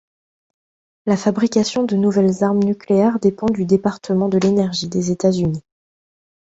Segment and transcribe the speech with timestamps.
[1.05, 5.63] La fabrication de nouvelles armes nucléaires dépend du Département de l'Énergie des États-Unis.